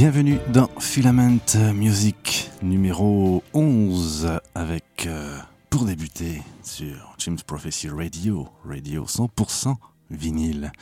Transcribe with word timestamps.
Bienvenue 0.00 0.38
dans 0.50 0.70
Filament 0.78 1.40
Music 1.74 2.50
numéro 2.62 3.44
11 3.52 4.40
avec, 4.54 5.04
euh, 5.04 5.38
pour 5.68 5.84
débuter, 5.84 6.40
sur 6.62 7.14
Jim's 7.18 7.42
Prophecy 7.42 7.90
Radio, 7.90 8.48
radio 8.64 9.04
100% 9.04 9.74
vinyle, 10.08 10.72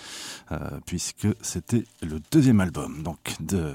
euh, 0.52 0.78
puisque 0.86 1.26
c'était 1.40 1.82
le 2.00 2.20
deuxième 2.30 2.60
album 2.60 3.02
donc 3.02 3.34
de, 3.40 3.74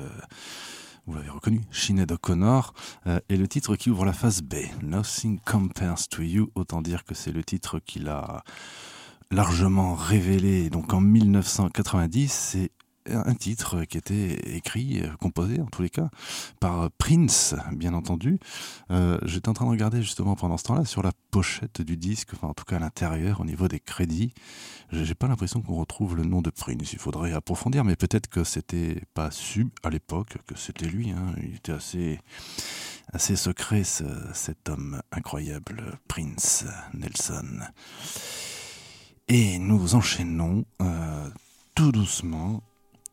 vous 1.07 1.13
l'avez 1.13 1.29
reconnu, 1.29 1.59
Sinead 1.73 2.13
O'Connor, 2.13 2.73
euh, 3.07 3.19
et 3.27 3.35
le 3.35 3.49
titre 3.49 3.75
qui 3.75 3.89
ouvre 3.89 4.05
la 4.05 4.13
phase 4.13 4.43
B, 4.43 4.55
Nothing 4.81 5.41
Compares 5.45 6.07
to 6.07 6.21
You, 6.21 6.51
autant 6.55 6.81
dire 6.81 7.03
que 7.03 7.15
c'est 7.15 7.33
le 7.33 7.43
titre 7.43 7.79
qu'il 7.79 8.07
a 8.07 8.45
largement 9.29 9.93
révélé 9.93 10.69
donc 10.69 10.93
en 10.93 11.01
1990, 11.01 12.31
c'est 12.31 12.71
un 13.09 13.33
titre 13.35 13.83
qui 13.85 13.97
était 13.97 14.55
écrit, 14.55 15.03
composé 15.19 15.59
en 15.59 15.65
tous 15.65 15.81
les 15.81 15.89
cas, 15.89 16.09
par 16.59 16.89
Prince, 16.91 17.55
bien 17.73 17.93
entendu. 17.93 18.39
Euh, 18.91 19.17
J'étais 19.23 19.49
en 19.49 19.53
train 19.53 19.65
de 19.65 19.71
regarder 19.71 20.01
justement 20.01 20.35
pendant 20.35 20.57
ce 20.57 20.63
temps-là 20.63 20.85
sur 20.85 21.03
la 21.03 21.11
pochette 21.31 21.81
du 21.81 21.97
disque, 21.97 22.31
en 22.41 22.53
tout 22.53 22.63
cas 22.63 22.77
à 22.77 22.79
l'intérieur, 22.79 23.41
au 23.41 23.45
niveau 23.45 23.67
des 23.67 23.79
crédits. 23.79 24.33
J'ai 24.91 25.15
pas 25.15 25.27
l'impression 25.27 25.61
qu'on 25.61 25.75
retrouve 25.75 26.15
le 26.15 26.23
nom 26.23 26.41
de 26.41 26.49
Prince. 26.49 26.93
Il 26.93 26.99
faudrait 26.99 27.33
approfondir, 27.33 27.83
mais 27.83 27.95
peut-être 27.95 28.27
que 28.27 28.43
c'était 28.43 29.01
pas 29.13 29.31
su 29.31 29.67
à 29.81 29.89
l'époque 29.89 30.37
que 30.45 30.55
c'était 30.57 30.85
lui. 30.87 31.11
Hein. 31.11 31.33
Il 31.41 31.55
était 31.55 31.71
assez 31.71 32.19
assez 33.11 33.35
secret, 33.35 33.83
ce, 33.83 34.03
cet 34.33 34.69
homme 34.69 35.01
incroyable, 35.11 35.99
Prince 36.07 36.65
Nelson. 36.93 37.59
Et 39.27 39.57
nous 39.59 39.95
enchaînons 39.95 40.65
euh, 40.81 41.29
tout 41.75 41.91
doucement 41.91 42.61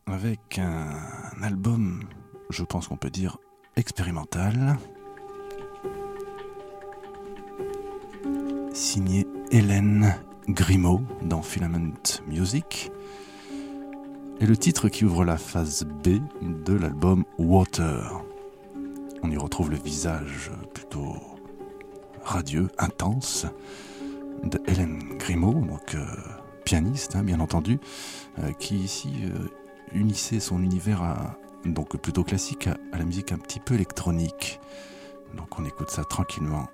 avec 0.05 0.59
un 0.59 1.43
album, 1.43 2.03
je 2.49 2.63
pense 2.63 2.87
qu'on 2.87 2.97
peut 2.97 3.09
dire, 3.09 3.37
expérimental, 3.75 4.77
signé 8.73 9.27
Hélène 9.51 10.15
Grimaud 10.47 11.01
dans 11.21 11.41
Filament 11.41 11.93
Music, 12.27 12.91
et 14.39 14.45
le 14.45 14.57
titre 14.57 14.89
qui 14.89 15.05
ouvre 15.05 15.23
la 15.23 15.37
phase 15.37 15.83
B 15.83 16.19
de 16.41 16.73
l'album 16.73 17.25
Water. 17.37 18.23
On 19.23 19.29
y 19.29 19.37
retrouve 19.37 19.69
le 19.69 19.77
visage 19.77 20.51
plutôt 20.73 21.15
radieux, 22.23 22.67
intense 22.77 23.45
de 24.43 24.59
Hélène 24.67 25.17
Grimaud, 25.19 25.53
donc 25.53 25.95
euh, 25.95 26.05
pianiste 26.63 27.15
hein, 27.15 27.23
bien 27.23 27.39
entendu, 27.39 27.79
euh, 28.39 28.51
qui 28.53 28.77
ici 28.77 29.11
euh, 29.25 29.47
unissait 29.93 30.39
son 30.39 30.61
univers 30.63 31.01
à, 31.01 31.37
donc 31.65 31.97
plutôt 31.97 32.23
classique 32.23 32.67
à, 32.67 32.77
la 32.97 33.05
musique 33.05 33.31
un 33.31 33.37
petit 33.37 33.59
peu 33.59 33.75
électronique. 33.75 34.59
Donc 35.35 35.59
on 35.59 35.65
écoute 35.65 35.89
ça 35.89 36.03
tranquillement. 36.03 36.67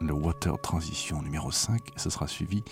Le 0.00 0.12
Water 0.12 0.60
Transition 0.60 1.22
numéro 1.22 1.50
5, 1.50 1.80
et 1.80 1.98
ce 1.98 2.10
sera 2.10 2.26
suivi 2.26 2.62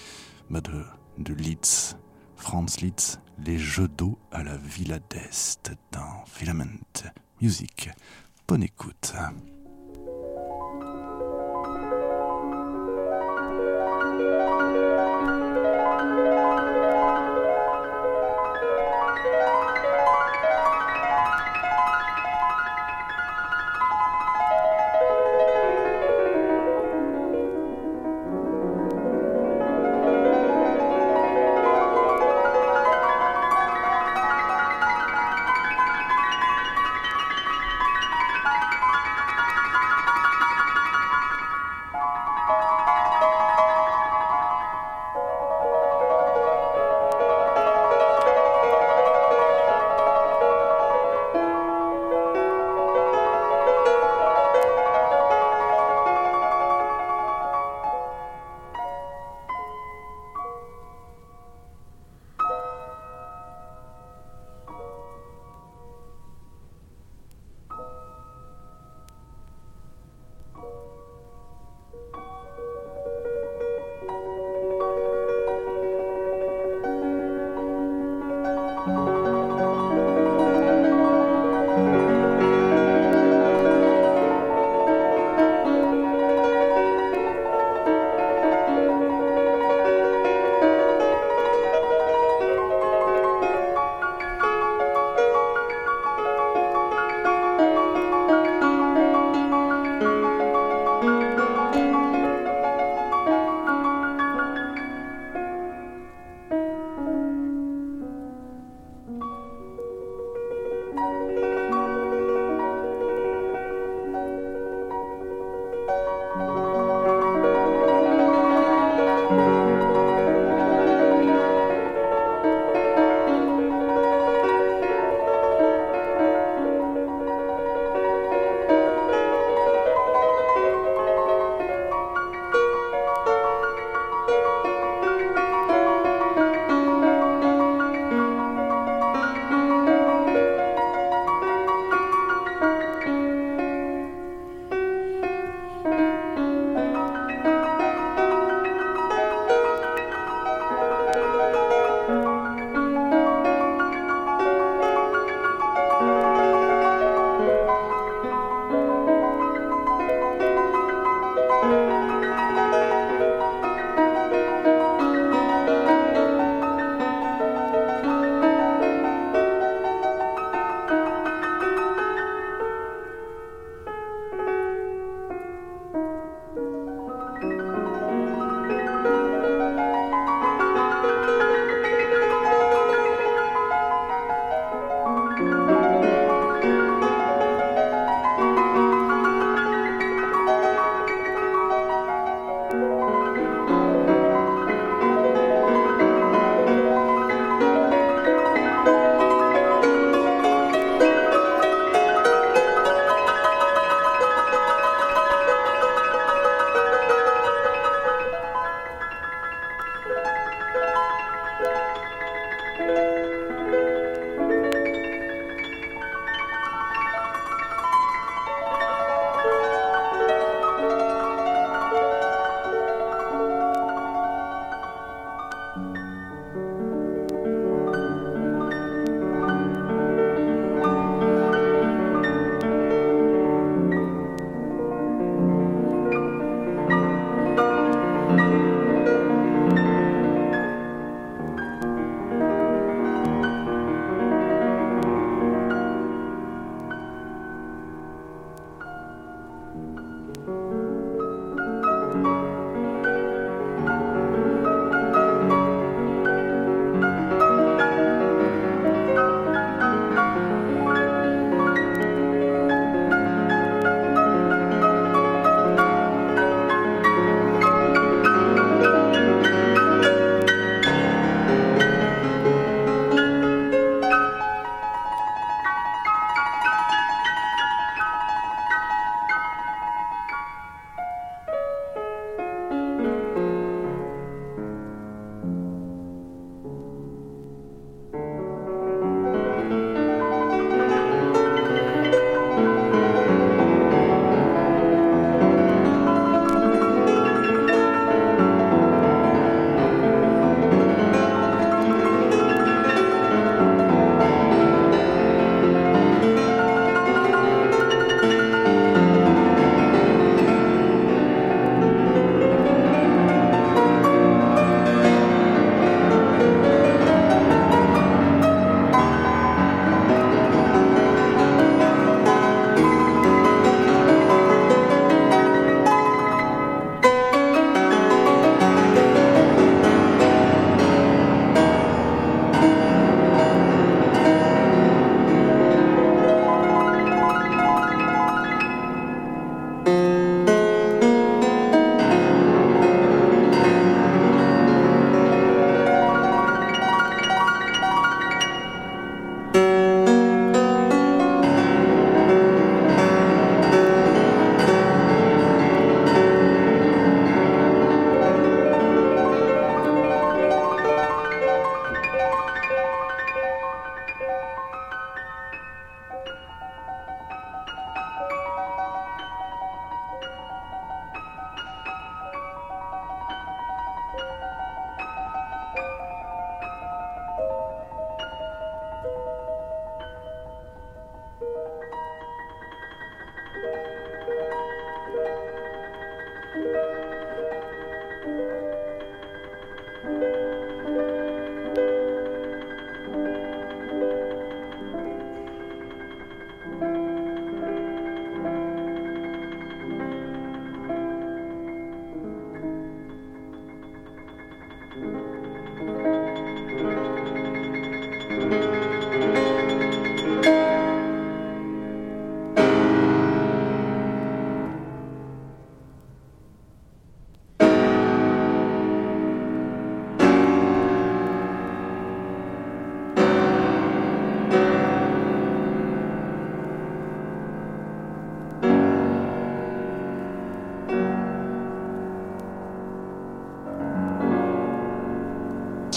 bah, 0.50 0.60
de, 0.60 0.84
de 1.18 1.32
Leeds, 1.32 1.96
Franz 2.36 2.80
Leeds, 2.82 3.20
Les 3.38 3.58
Jeux 3.58 3.88
d'eau 3.88 4.18
à 4.32 4.42
la 4.42 4.56
Villa 4.56 4.98
d'Est 4.98 5.72
dans 5.92 6.24
Filament 6.26 6.80
Music. 7.40 7.90
Bonne 8.48 8.64
écoute. 8.64 9.14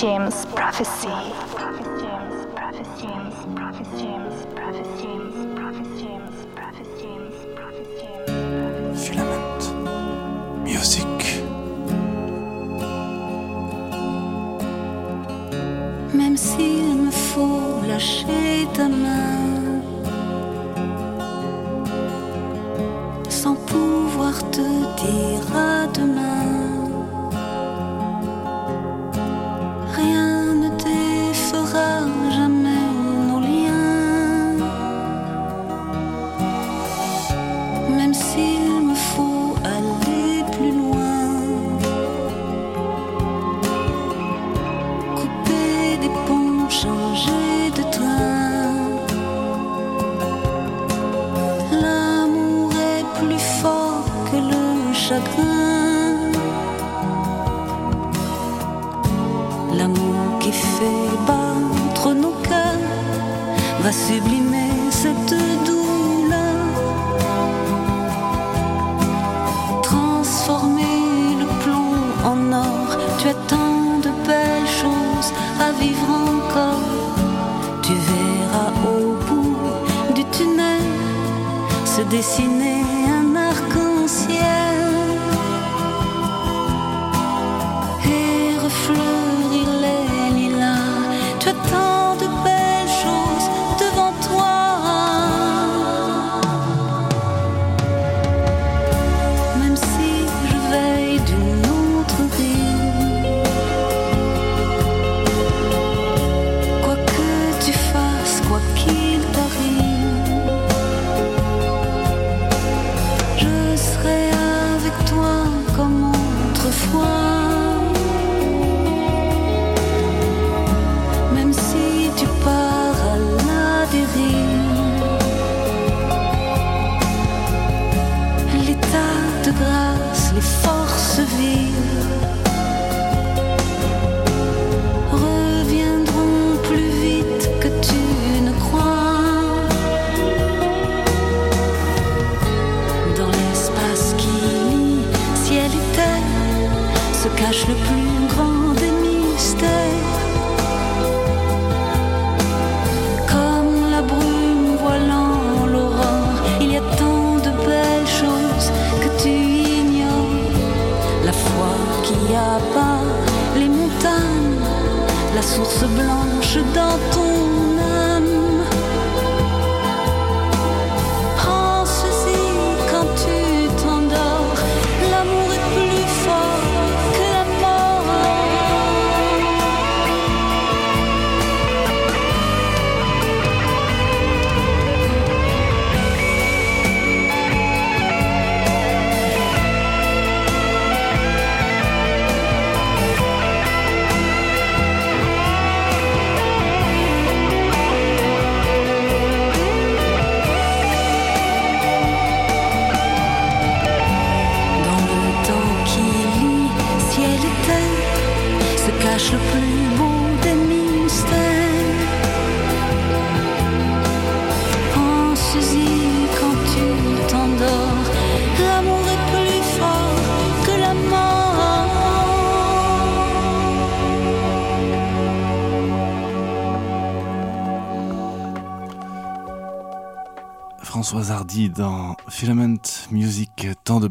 James 0.06 0.46
Prophecy. 0.54 1.45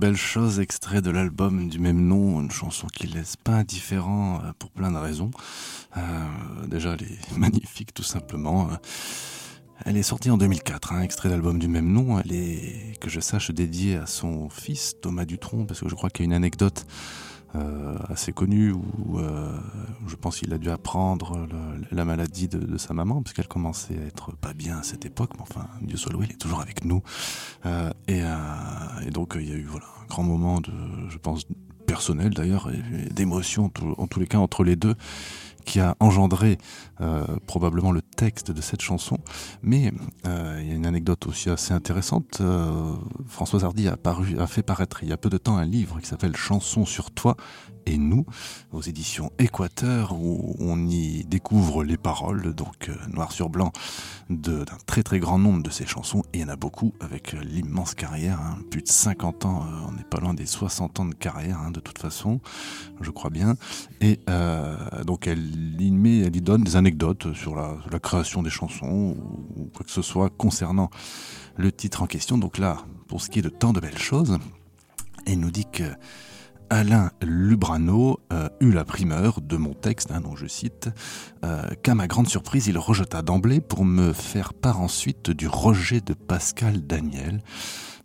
Belles 0.05 0.17
choses, 0.17 0.61
extrait 0.61 1.01
de 1.01 1.11
l'album 1.11 1.71
du 1.71 1.79
même 1.79 2.07
nom, 2.07 2.38
une 2.38 2.51
chanson 2.51 2.88
qui 2.88 3.07
laisse 3.07 3.37
pas 3.37 3.53
indifférent 3.53 4.38
euh, 4.45 4.53
pour 4.59 4.71
plein 4.71 4.93
de 4.93 4.99
raisons. 4.99 5.31
Euh, 5.97 6.01
déjà, 6.67 6.93
elle 6.93 7.05
est 7.05 7.37
magnifique 7.38 7.95
tout 7.95 8.03
simplement. 8.03 8.69
Euh, 8.71 8.75
Elle 9.87 9.97
est 9.97 10.03
sortie 10.03 10.31
en 10.31 10.37
2004, 10.37 10.93
un 10.93 11.01
extrait 11.01 11.31
d'album 11.31 11.59
du 11.59 11.69
même 11.69 11.90
nom. 11.90 12.19
Elle 12.19 12.35
est, 12.35 13.01
que 13.01 13.09
je 13.09 13.19
sache, 13.19 13.51
dédiée 13.51 13.97
à 13.97 14.05
son 14.05 14.51
fils 14.51 14.95
Thomas 15.01 15.25
Dutronc, 15.25 15.64
parce 15.64 15.81
que 15.81 15.88
je 15.88 15.95
crois 15.95 16.11
qu'il 16.11 16.27
y 16.27 16.27
a 16.27 16.27
une 16.27 16.35
anecdote 16.35 16.85
assez 18.09 18.33
connue 18.33 18.73
où 18.73 19.21
je 20.09 20.17
pense 20.17 20.38
qu'il 20.38 20.53
a 20.53 20.59
dû 20.59 20.71
apprendre 20.71 21.47
la 21.93 22.05
maladie 22.05 22.49
de, 22.49 22.77
sa 22.79 22.95
maman, 22.95 23.23
parce 23.23 23.33
qu'elle 23.33 23.47
commençait 23.47 23.97
à 23.97 24.07
être 24.07 24.35
pas 24.35 24.55
bien 24.55 24.79
à 24.79 24.83
cette 24.83 25.07
époque. 25.07 25.31
Mais 25.37 25.43
enfin, 25.43 25.69
Dieu 25.81 25.97
soit 25.97 26.12
loué, 26.12 26.27
il 26.29 26.33
est 26.33 26.37
toujours 26.37 26.61
avec 26.61 26.85
nous. 26.85 27.01
Et, 28.09 28.23
euh, 28.23 29.07
et 29.07 29.11
donc, 29.11 29.37
il 29.37 29.49
y 29.49 29.53
a 29.53 29.57
eu 29.57 29.64
voilà, 29.64 29.87
un 30.03 30.07
grand 30.07 30.23
moment 30.23 30.61
de, 30.61 30.73
je 31.09 31.19
pense, 31.19 31.45
personnel 31.87 32.31
d'ailleurs, 32.31 32.71
d'émotion 33.11 33.71
en 33.99 34.07
tous 34.07 34.21
les 34.21 34.27
cas 34.27 34.38
entre 34.38 34.64
les 34.64 34.77
deux 34.77 34.95
qui 35.64 35.81
a 35.81 35.97
engendré 36.01 36.59
euh, 37.01 37.25
probablement 37.47 37.93
le 37.93 38.03
texte 38.14 38.50
de 38.50 38.61
cette 38.61 38.81
chanson. 38.81 39.18
Mais 39.62 39.92
euh, 40.27 40.59
il 40.62 40.68
y 40.68 40.72
a 40.72 40.74
une 40.74 40.87
anecdote 40.87 41.27
aussi 41.27 41.50
assez 41.50 41.72
intéressante. 41.72 42.38
Euh, 42.40 42.94
Françoise 43.27 43.64
Hardy 43.64 43.88
a, 43.88 43.96
paru, 43.96 44.38
a 44.38 44.46
fait 44.46 44.62
paraître 44.62 45.03
il 45.03 45.09
y 45.09 45.12
a 45.12 45.16
peu 45.16 45.31
de 45.31 45.38
temps 45.38 45.57
un 45.57 45.64
livre 45.64 46.00
qui 46.00 46.07
s'appelle 46.07 46.37
Chansons 46.37 46.87
sur 46.87 47.11
toi 47.11 47.37
et 47.87 47.98
nous, 47.98 48.24
aux 48.72 48.83
éditions 48.83 49.31
Équateur, 49.38 50.12
où 50.12 50.55
on 50.59 50.87
y 50.87 51.24
découvre 51.24 51.85
les 51.85 51.96
paroles, 51.96 52.55
donc 52.55 52.88
euh, 52.88 52.94
noir 53.09 53.33
sur 53.33 53.50
blanc, 53.50 53.72
d'un 54.31 54.64
très 54.87 55.03
très 55.03 55.18
grand 55.18 55.38
nombre 55.38 55.62
de 55.62 55.70
ces 55.70 55.87
chansons. 55.87 56.22
Et 56.33 56.38
il 56.38 56.40
y 56.40 56.44
en 56.44 56.48
a 56.48 56.57
beaucoup 56.57 56.94
avec 57.00 57.35
euh, 57.35 57.40
l'immense 57.42 57.94
carrière, 57.94 58.40
hein, 58.40 58.59
plus 58.70 58.83
de 58.83 58.88
50 58.88 59.44
ans, 59.44 59.62
euh, 59.62 59.87
on 59.88 59.92
n'est 59.92 60.05
pas 60.05 60.18
loin 60.18 60.35
des 60.35 60.46
60 60.46 61.00
ans 61.00 61.07
de 61.07 61.14
carrière 61.14 61.59
hein, 61.59 61.70
de 61.70 61.81
toute 61.81 61.98
façon, 61.98 62.40
je 63.00 63.11
crois 63.11 63.31
bien. 63.31 63.57
Et 64.00 64.20
donc 65.07 65.27
elle 65.27 65.81
y 65.81 65.90
met, 65.90 66.18
elle 66.18 66.37
y 66.37 66.40
donne 66.40 66.62
des 66.62 66.77
anecdotes 66.77 67.33
sur 67.35 67.55
la 67.55 67.98
création 68.05 68.43
des 68.43 68.51
chansons 68.51 69.17
ou, 69.57 69.71
quoi 69.75 69.85
que 69.85 69.90
ce 69.90 70.03
soit 70.03 70.31
concernant 70.31 70.90
le 71.57 71.73
titre 71.73 72.03
en 72.03 72.07
question. 72.07 72.38
Donc 72.38 72.59
là, 72.59 72.79
pour 73.09 73.21
ce 73.21 73.29
qui 73.29 73.40
est 73.40 73.43
de 73.43 73.49
tant 73.49 73.73
de 73.73 73.81
belles 73.81 73.99
choses, 73.99 74.38
elle 75.27 75.40
nous 75.40 75.51
dit 75.51 75.67
que 75.73 75.85
Alain 76.71 77.11
Lubrano 77.23 78.21
euh, 78.33 78.49
eut 78.61 78.73
la 78.73 78.85
primeur 78.85 79.40
de 79.40 79.57
mon 79.57 79.75
texte, 79.75 80.11
hein, 80.11 80.21
dont 80.21 80.37
je 80.37 80.47
cite, 80.47 80.88
euh, 81.45 81.69
qu'à 81.83 81.95
ma 81.95 82.07
grande 82.07 82.29
surprise, 82.29 82.67
il 82.67 82.79
rejeta 82.79 83.23
d'emblée 83.23 83.61
pour 83.61 83.85
me 83.85 84.12
faire 84.12 84.55
part 84.55 84.81
ensuite 84.81 85.31
du 85.31 85.47
rejet 85.47 86.01
de 86.01 86.14
Pascal 86.14 86.87
Daniel. 86.87 87.43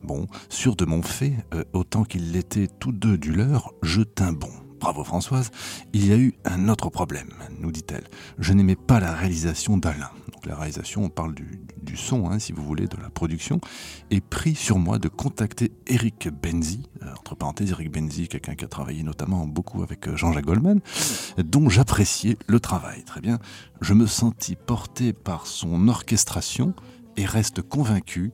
Bon, 0.01 0.27
sûr 0.49 0.75
de 0.75 0.85
mon 0.85 1.01
fait, 1.01 1.33
euh, 1.53 1.63
autant 1.73 2.03
qu'ils 2.03 2.31
l'étaient 2.31 2.67
tous 2.67 2.91
deux 2.91 3.17
du 3.17 3.33
leur, 3.33 3.73
je 3.81 4.01
tins 4.01 4.33
bon. 4.33 4.51
Bravo 4.79 5.03
Françoise. 5.03 5.51
Il 5.93 6.07
y 6.07 6.13
a 6.13 6.17
eu 6.17 6.33
un 6.45 6.69
autre 6.69 6.89
problème, 6.89 7.29
nous 7.59 7.71
dit-elle. 7.71 8.05
Je 8.37 8.53
n'aimais 8.53 8.75
pas 8.75 8.99
la 8.99 9.13
réalisation 9.13 9.77
d'Alain. 9.77 10.09
Donc 10.33 10.45
la 10.45 10.55
réalisation, 10.55 11.03
on 11.03 11.09
parle 11.09 11.35
du, 11.35 11.97
son, 11.97 12.29
hein, 12.29 12.39
si 12.39 12.53
vous 12.53 12.63
voulez, 12.63 12.87
de 12.87 12.95
la 12.97 13.09
production. 13.09 13.59
Et 14.09 14.21
pris 14.21 14.55
sur 14.55 14.79
moi 14.79 14.97
de 14.97 15.09
contacter 15.09 15.73
Eric 15.87 16.29
Benzi, 16.29 16.87
euh, 17.03 17.11
entre 17.19 17.35
parenthèses, 17.35 17.71
Eric 17.71 17.91
Benzi, 17.91 18.27
quelqu'un 18.29 18.55
qui 18.55 18.63
a 18.63 18.69
travaillé 18.69 19.03
notamment 19.03 19.45
beaucoup 19.45 19.83
avec 19.83 20.07
euh, 20.07 20.15
Jean-Jacques 20.15 20.45
Goldman, 20.45 20.79
dont 21.37 21.69
j'appréciais 21.69 22.37
le 22.47 22.59
travail. 22.59 23.03
Très 23.03 23.21
bien. 23.21 23.39
Je 23.81 23.93
me 23.93 24.07
sentis 24.07 24.55
porté 24.55 25.11
par 25.11 25.45
son 25.45 25.89
orchestration 25.89 26.73
et 27.17 27.25
reste 27.25 27.61
convaincu 27.61 28.31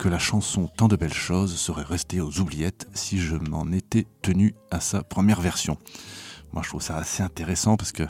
que 0.00 0.08
la 0.08 0.18
chanson 0.18 0.66
Tant 0.76 0.88
de 0.88 0.96
belles 0.96 1.12
choses 1.12 1.54
serait 1.56 1.82
restée 1.84 2.20
aux 2.22 2.40
oubliettes 2.40 2.88
si 2.94 3.18
je 3.18 3.36
m'en 3.36 3.70
étais 3.70 4.06
tenu 4.22 4.54
à 4.70 4.80
sa 4.80 5.02
première 5.02 5.42
version. 5.42 5.76
Moi, 6.54 6.62
je 6.64 6.70
trouve 6.70 6.80
ça 6.80 6.96
assez 6.96 7.22
intéressant 7.22 7.76
parce 7.76 7.92
que 7.92 8.04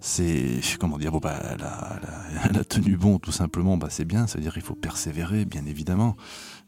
c'est 0.00 0.60
comment 0.78 0.96
dire 0.98 1.10
bon 1.12 1.18
bah 1.18 1.38
elle 1.50 1.62
a, 1.62 1.98
elle 2.00 2.08
a- 2.08 2.46
elle 2.50 2.58
a 2.58 2.64
tenu 2.64 2.96
bon 2.96 3.18
tout 3.18 3.32
simplement 3.32 3.76
bah 3.76 3.88
c'est 3.90 4.06
bien 4.06 4.26
c'est 4.26 4.38
à 4.38 4.40
dire 4.40 4.54
il 4.56 4.62
faut 4.62 4.74
persévérer 4.74 5.44
bien 5.44 5.66
évidemment 5.66 6.16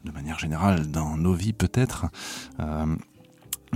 de 0.04 0.10
manière 0.10 0.38
générale 0.38 0.90
dans 0.90 1.16
nos 1.16 1.32
vies 1.32 1.54
peut-être 1.54 2.06
Euh, 2.60 2.94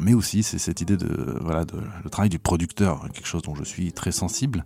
mais 0.00 0.14
aussi 0.14 0.42
c'est 0.42 0.59
cette 0.59 0.80
idée 0.80 0.96
de 0.96 1.38
voilà 1.40 1.64
de 1.64 1.78
le 2.04 2.11
travail 2.11 2.28
du 2.28 2.38
producteur 2.38 3.09
quelque 3.12 3.26
chose 3.26 3.42
dont 3.42 3.54
je 3.54 3.64
suis 3.64 3.92
très 3.92 4.12
sensible 4.12 4.64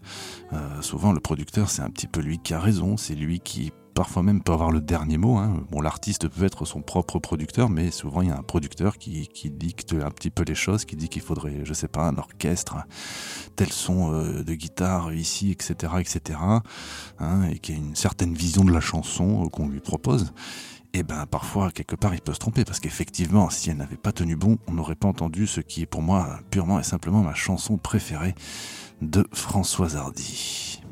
Euh, 0.53 0.83
souvent 0.83 1.13
le 1.13 1.21
producteur 1.21 1.71
c'est 1.71 1.83
un 1.83 1.91
petit 1.91 2.09
peu 2.09 2.21
lui 2.21 2.39
qui 2.39 2.55
a 2.55 2.61
raison 2.61 2.97
c'est 2.97 3.15
lui 3.15 3.39
qui 3.41 3.73
parfois 3.95 4.23
même 4.23 4.43
peut 4.43 4.53
avoir 4.53 4.71
le 4.73 4.81
dernier 4.81 5.17
mot 5.17 5.37
hein. 5.37 5.63
bon 5.71 5.81
l'artiste 5.81 6.29
peut 6.29 6.45
être 6.45 6.65
son 6.65 6.83
propre 6.83 7.19
producteur 7.21 7.69
mais 7.69 7.91
souvent 7.91 8.23
il 8.23 8.29
y 8.29 8.33
a 8.33 8.37
un 8.37 8.43
producteur 8.43 8.99
qui, 8.99 9.29
qui 9.29 9.51
dicte 9.51 9.93
un 9.93 10.11
petit 10.11 10.31
peu 10.31 10.43
les 10.43 10.57
choses 10.57 10.85
qui 10.85 10.97
dit 10.97 11.09
qu'il 11.09 11.23
faudrait 11.23 11.61
je 11.65 11.73
sais 11.73 11.89
pas 11.89 12.09
un 12.09 12.17
orchestre 12.17 12.77
tel 13.55 13.73
son 13.73 14.13
euh, 14.13 14.43
de 14.43 14.55
guitare 14.55 15.13
ici 15.13 15.53
etc 15.53 15.93
etc 16.01 16.39
hein, 17.21 17.43
et 17.51 17.59
qui 17.59 17.73
a 17.73 17.77
une 17.77 17.95
certaine 17.95 18.35
vision 18.35 18.65
de 18.65 18.73
la 18.73 18.81
chanson 18.81 19.45
euh, 19.45 19.49
qu'on 19.49 19.69
lui 19.69 19.81
propose 19.81 20.33
et 20.93 21.03
ben 21.03 21.27
parfois 21.27 21.71
quelque 21.71 21.95
part 21.95 22.15
il 22.15 22.21
peut 22.21 22.35
se 22.35 22.39
tromper 22.39 22.65
parce 22.65 22.81
qu'effectivement 22.81 23.49
si 23.51 23.71
elle 23.71 23.77
n'avait 23.77 23.97
pas 23.97 24.13
tenu 24.13 24.37
bon 24.37 24.59
on 24.67 24.73
n'aurait 24.73 24.97
pas 24.97 25.09
entendu 25.09 25.47
ce 25.47 25.61
qui 25.61 25.83
est 25.83 25.87
pour 25.87 26.03
moi 26.03 26.41
purement 26.51 26.81
et 26.81 26.83
simplement 26.83 27.23
ma 27.23 27.35
chanson 27.35 27.77
préférée 27.77 28.35
de 29.01 29.27
Françoise 29.33 29.97
Hardy. 29.97 30.83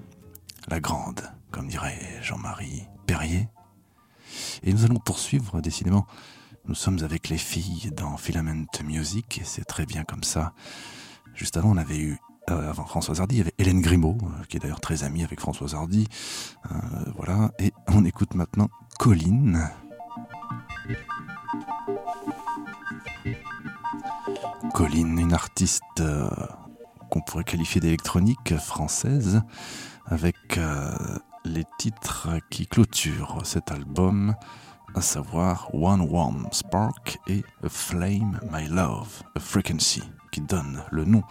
La 0.69 0.81
grande 0.81 1.23
comme 1.51 1.69
dirait 1.69 1.99
Jean-Marie 2.23 2.85
Perrier. 3.07 3.49
Et 4.63 4.73
nous 4.73 4.85
allons 4.85 4.99
poursuivre 4.99 5.61
décidément. 5.61 6.07
Nous 6.67 6.75
sommes 6.75 7.03
avec 7.03 7.29
les 7.29 7.39
filles 7.39 7.91
dans 7.97 8.17
Filament 8.17 8.67
Music 8.85 9.39
et 9.41 9.45
c'est 9.45 9.65
très 9.65 9.87
bien 9.87 10.05
comme 10.05 10.23
ça. 10.23 10.53
Juste 11.35 11.57
avant 11.57 11.71
on 11.71 11.77
avait 11.77 11.99
eu 11.99 12.19
euh, 12.51 12.71
avant 12.71 12.85
Françoise 12.87 13.21
Hardy, 13.21 13.37
il 13.37 13.39
y 13.39 13.41
avait 13.43 13.55
Hélène 13.59 13.83
Grimaud, 13.83 14.17
euh, 14.23 14.45
qui 14.49 14.57
est 14.57 14.61
d'ailleurs 14.61 14.81
très 14.81 15.05
amie 15.05 15.23
avec 15.23 15.41
Françoise 15.41 15.75
Hardy. 15.75 16.09
Euh, 16.71 16.77
voilà, 17.17 17.53
et 17.59 17.73
on 17.89 18.05
écoute 18.05 18.35
maintenant 18.35 18.69
Colline. 18.99 19.69
Colline, 24.75 25.19
une 25.19 25.33
artiste 25.33 25.83
euh, 26.01 26.29
qu'on 27.11 27.21
pourrait 27.21 27.45
qualifier 27.45 27.81
d'électronique 27.81 28.57
française, 28.57 29.43
avec 30.07 30.37
euh, 30.57 30.95
les 31.45 31.65
titres 31.79 32.29
qui 32.51 32.67
clôturent 32.67 33.41
cet 33.45 33.71
album, 33.73 34.35
à 34.95 35.01
savoir 35.01 35.75
One 35.75 36.03
Warm 36.03 36.49
Spark 36.53 37.19
et 37.27 37.45
A 37.65 37.69
Flame, 37.69 38.41
My 38.53 38.67
Love, 38.69 39.23
A 39.35 39.41
Frequency, 39.41 40.03
qui 40.31 40.41
donne 40.41 40.83
le 40.91 41.05
nom 41.05 41.23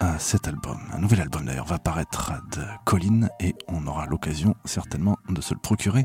à 0.00 0.18
cet 0.18 0.48
album. 0.48 0.78
Un 0.92 0.98
nouvel 0.98 1.20
album 1.20 1.46
d'ailleurs 1.46 1.66
va 1.66 1.78
paraître 1.78 2.32
de 2.50 2.62
Colline 2.84 3.30
et 3.40 3.54
on 3.68 3.86
aura 3.86 4.06
l'occasion 4.06 4.54
certainement 4.64 5.16
de 5.28 5.40
se 5.40 5.54
le 5.54 5.60
procurer 5.60 6.04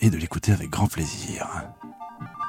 et 0.00 0.10
de 0.10 0.16
l'écouter 0.16 0.52
avec 0.52 0.70
grand 0.70 0.86
plaisir. 0.86 1.46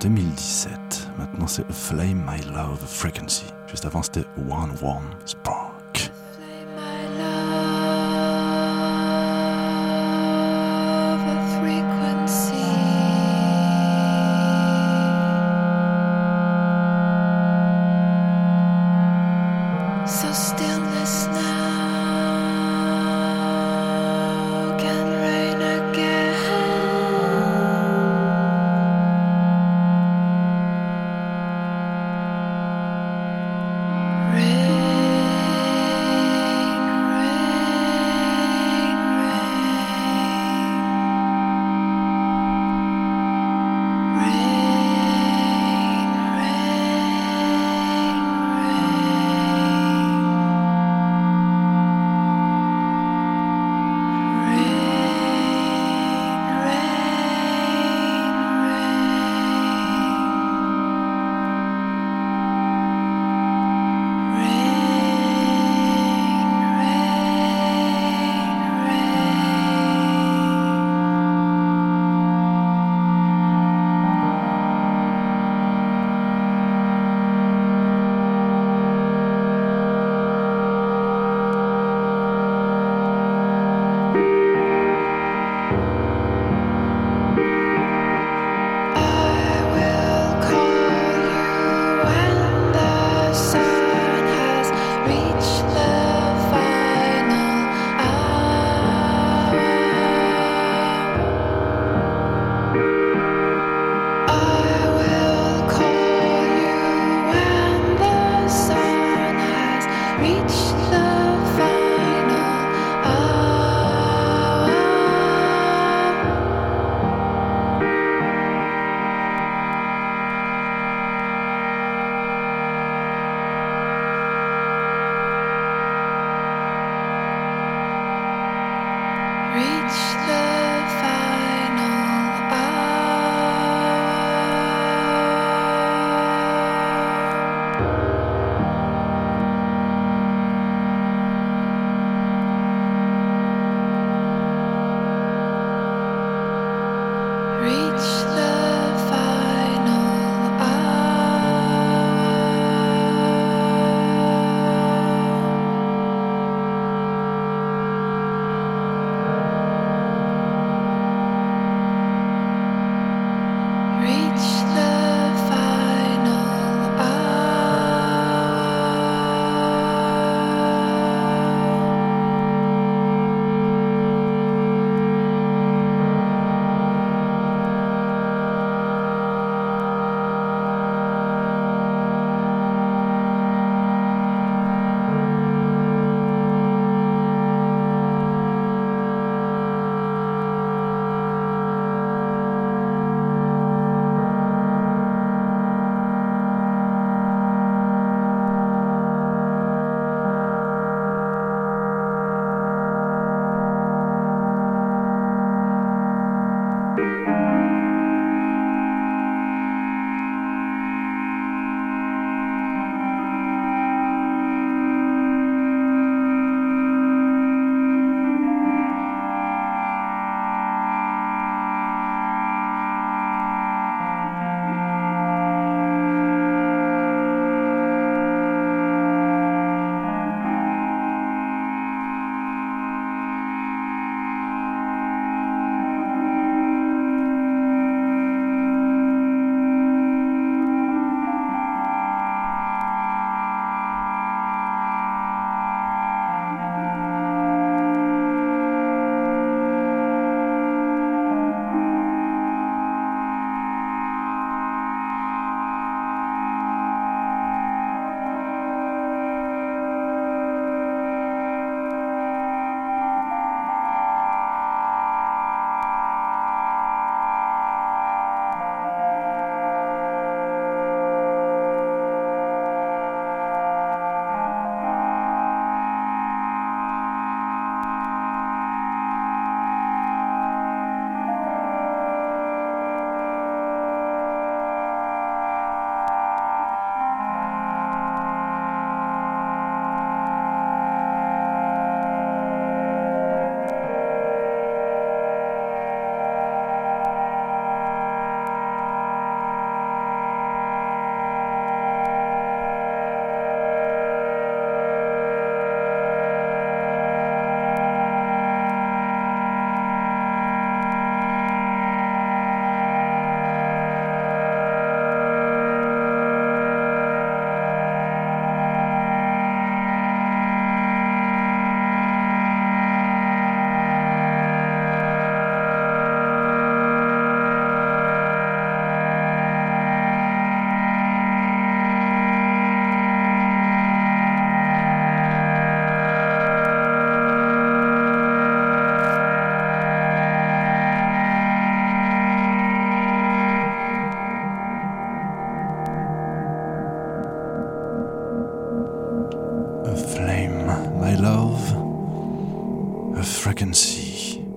2017. 0.00 1.10
Maintenant, 1.18 1.46
c'est 1.46 1.70
Flame 1.72 2.24
My 2.26 2.40
Love 2.52 2.78
Frequency. 2.86 3.44
Juste 3.66 3.84
avant, 3.84 4.02
c'était 4.02 4.24
One 4.48 4.70
Warm 4.80 5.04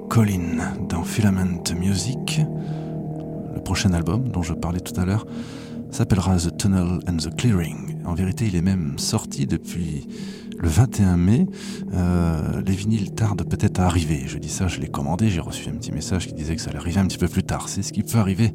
Colin 0.10 0.76
dans 0.88 1.04
Filament 1.04 1.64
Music. 1.76 2.40
Le 3.56 3.60
prochain 3.64 3.94
album 3.94 4.30
dont 4.30 4.44
je 4.44 4.54
parlais 4.54 4.80
tout 4.80 5.00
à 5.02 5.06
l'heure 5.06 5.26
s'appellera 5.90 6.38
The 6.38 6.56
Tunnel 6.56 7.00
and 7.08 7.18
the 7.18 7.36
Clearing. 7.36 8.06
En 8.06 8.14
vérité, 8.14 8.46
il 8.46 8.56
est 8.56 8.62
même 8.62 9.00
sorti 9.00 9.48
depuis 9.48 10.08
le 10.60 10.70
21 10.70 11.18
mai. 11.18 11.48
Euh, 11.96 12.62
les 12.62 12.74
vinyles 12.74 13.16
tardent 13.16 13.44
peut-être 13.44 13.80
à 13.80 13.86
arriver. 13.86 14.26
Je 14.28 14.38
dis 14.38 14.50
ça, 14.50 14.68
je 14.68 14.80
l'ai 14.80 14.90
commandé, 14.90 15.32
j'ai 15.32 15.42
reçu 15.42 15.68
un 15.70 15.74
petit 15.74 15.92
message 15.92 16.28
qui 16.28 16.34
disait 16.34 16.56
que 16.56 16.62
ça 16.62 16.70
allait 16.70 16.80
arriver 16.80 17.00
un 17.00 17.08
petit 17.08 17.18
peu 17.18 17.28
plus 17.28 17.44
tard. 17.44 17.70
C'est 17.70 17.82
ce 17.82 17.94
qui 17.94 18.04
peut 18.04 18.20
arriver 18.20 18.54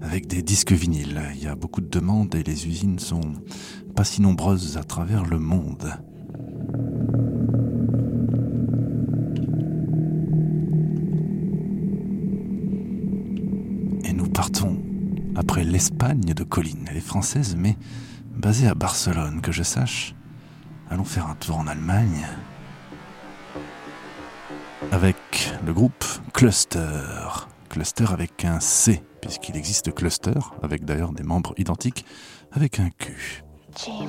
avec 0.00 0.26
des 0.26 0.42
disques 0.42 0.72
vinyles. 0.72 1.20
Il 1.34 1.42
y 1.42 1.48
a 1.48 1.54
beaucoup 1.54 1.82
de 1.82 1.90
demandes 1.90 2.34
et 2.34 2.42
les 2.42 2.66
usines 2.66 2.98
sont 2.98 3.20
pas 3.94 4.04
si 4.04 4.22
nombreuses 4.22 4.78
à 4.78 4.84
travers 4.84 5.26
le 5.26 5.38
monde. 5.38 5.92
Après 15.82 16.12
l'Espagne 16.12 16.34
de 16.34 16.44
Colline. 16.44 16.86
Elle 16.90 16.96
est 16.96 17.00
française, 17.00 17.56
mais 17.56 17.76
basée 18.34 18.68
à 18.68 18.74
Barcelone, 18.74 19.40
que 19.40 19.52
je 19.52 19.62
sache. 19.62 20.14
Allons 20.90 21.04
faire 21.04 21.26
un 21.26 21.34
tour 21.34 21.58
en 21.58 21.66
Allemagne 21.66 22.26
avec 24.90 25.52
le 25.64 25.72
groupe 25.72 26.04
Cluster. 26.32 27.48
Cluster 27.68 28.06
avec 28.12 28.44
un 28.44 28.60
C, 28.60 29.02
puisqu'il 29.20 29.56
existe 29.56 29.92
Cluster, 29.94 30.38
avec 30.62 30.84
d'ailleurs 30.84 31.12
des 31.12 31.22
membres 31.22 31.54
identiques, 31.56 32.04
avec 32.52 32.78
un 32.78 32.90
Q. 32.90 33.42
James 33.86 34.08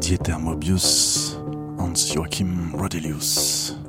Dieter 0.00 0.38
Mobius, 0.38 1.23
Joachim 2.02 2.72
Rodelius. 2.74 3.83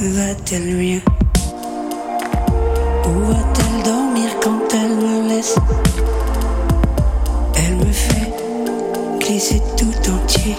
Va-t-elle 0.00 0.76
mieux 0.76 1.00
Où 3.04 3.18
va-t-elle 3.26 3.82
dormir 3.82 4.30
quand 4.40 4.60
elle 4.72 4.94
me 4.94 5.28
laisse 5.28 5.56
Elle 7.56 7.74
me 7.78 7.92
fait 7.92 8.32
glisser 9.18 9.60
tout 9.76 10.12
entier. 10.12 10.54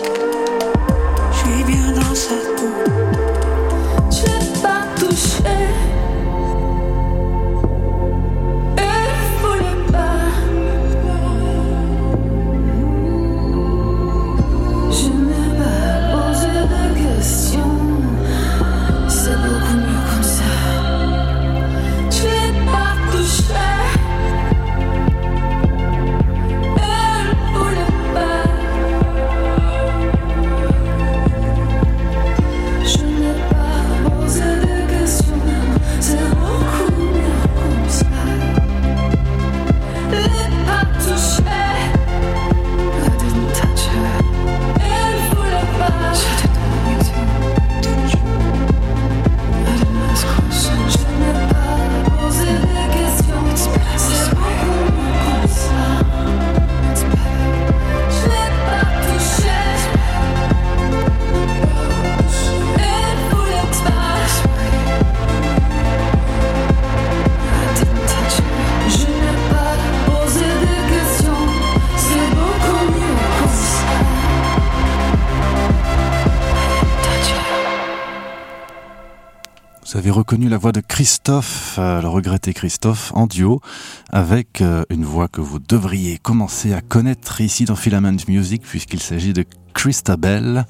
La 80.47 80.57
voix 80.57 80.71
de 80.71 80.79
Christophe, 80.79 81.75
euh, 81.79 82.01
le 82.01 82.07
regretté 82.07 82.53
Christophe, 82.53 83.11
en 83.13 83.27
duo, 83.27 83.61
avec 84.09 84.61
euh, 84.61 84.83
une 84.89 85.03
voix 85.03 85.27
que 85.27 85.41
vous 85.41 85.59
devriez 85.59 86.17
commencer 86.17 86.73
à 86.73 86.81
connaître 86.81 87.41
ici 87.41 87.65
dans 87.65 87.75
Filament 87.75 88.15
Music, 88.27 88.61
puisqu'il 88.61 89.01
s'agit 89.01 89.33
de 89.33 89.43
Christabel. 89.73 90.65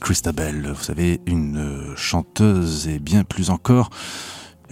Christabel, 0.00 0.72
vous 0.72 0.84
savez, 0.84 1.20
une 1.26 1.58
euh, 1.58 1.96
chanteuse 1.96 2.86
et 2.86 3.00
bien 3.00 3.24
plus 3.24 3.50
encore 3.50 3.90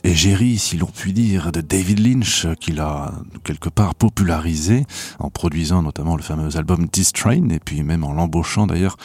égérie, 0.07 0.59
si 0.59 0.77
l'on 0.77 0.87
peut 0.87 1.13
dire, 1.13 1.53
de 1.53 1.61
David 1.61 1.99
Lynch, 1.99 2.47
qu'il 2.61 2.81
a 2.81 3.13
quelque 3.45 3.69
part 3.69 3.95
popularisé, 3.95 4.87
en 5.19 5.31
produisant 5.31 5.83
notamment 5.83 6.17
le 6.17 6.23
fameux 6.23 6.57
album 6.57 6.89
This 6.89 7.13
Train, 7.13 7.49
et 7.51 7.59
puis 7.59 7.83
même 7.83 8.05
en 8.05 8.13
l'embauchant 8.13 8.67
d'ailleurs 8.67 8.97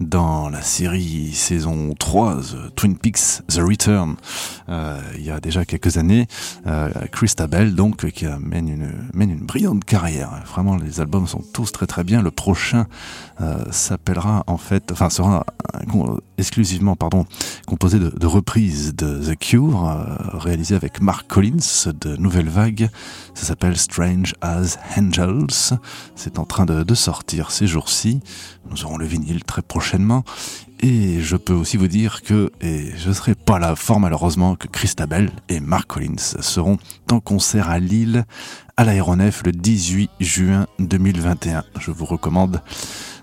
dans 0.00 0.48
la 0.48 0.62
série 0.62 1.32
saison 1.32 1.94
3, 1.98 2.36
The 2.36 2.74
Twin 2.74 2.96
Peaks 2.96 3.42
The 3.48 3.58
Return, 3.58 4.16
euh, 4.68 5.00
il 5.16 5.24
y 5.24 5.30
a 5.30 5.40
déjà 5.40 5.64
quelques 5.64 5.96
années. 5.96 6.26
Euh, 6.66 6.90
Christabel, 7.12 7.74
donc, 7.74 8.10
qui 8.10 8.26
mène 8.26 8.68
une, 8.68 8.92
mène 9.14 9.30
une 9.30 9.46
brillante 9.46 9.84
carrière. 9.84 10.30
Vraiment, 10.46 10.76
les 10.76 11.00
albums 11.00 11.26
sont 11.26 11.42
tous 11.52 11.72
très 11.72 11.86
très 11.86 12.04
bien. 12.04 12.22
Le 12.22 12.30
prochain 12.30 12.86
euh, 13.40 13.64
s'appellera 13.70 14.44
en 14.46 14.58
fait, 14.58 14.90
enfin 14.92 15.10
sera 15.10 15.44
euh, 15.74 16.16
exclusivement, 16.38 16.96
pardon, 16.96 17.26
composé 17.66 17.98
de, 17.98 18.08
de 18.10 18.26
reprises 18.26 18.94
de 18.94 19.32
The 19.32 19.38
Cure, 19.38 20.04
réalisé 20.42 20.74
avec 20.74 21.00
Mark 21.00 21.26
Collins 21.28 21.90
de 22.00 22.16
Nouvelle 22.16 22.48
Vague. 22.48 22.90
Ça 23.34 23.46
s'appelle 23.46 23.76
Strange 23.76 24.34
as 24.40 24.78
Angels. 24.98 25.78
C'est 26.16 26.38
en 26.38 26.44
train 26.44 26.66
de, 26.66 26.94
sortir 26.94 27.50
ces 27.50 27.66
jours-ci. 27.66 28.20
Nous 28.70 28.84
aurons 28.84 28.98
le 28.98 29.06
vinyle 29.06 29.44
très 29.44 29.62
prochainement. 29.62 30.24
Et 30.80 31.20
je 31.20 31.36
peux 31.36 31.52
aussi 31.52 31.76
vous 31.76 31.86
dire 31.86 32.22
que, 32.22 32.50
et 32.60 32.90
je 32.96 33.12
serai 33.12 33.34
pas 33.34 33.58
là 33.58 33.76
fort 33.76 34.00
malheureusement, 34.00 34.56
que 34.56 34.66
Christabel 34.66 35.30
et 35.48 35.60
Mark 35.60 35.86
Collins 35.86 36.16
seront 36.40 36.76
en 37.10 37.20
concert 37.20 37.70
à 37.70 37.78
Lille, 37.78 38.24
à 38.76 38.84
l'aéronef, 38.84 39.42
le 39.44 39.52
18 39.52 40.10
juin 40.20 40.66
2021. 40.80 41.64
Je 41.78 41.92
vous 41.92 42.04
recommande 42.04 42.60